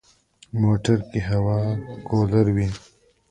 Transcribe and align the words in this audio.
موټر 0.61 0.99
کې 1.09 1.19
هوا 1.29 1.59
کولر 2.07 2.45
وي. 2.55 2.67